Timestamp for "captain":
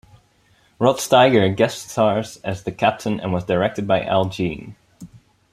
2.71-3.19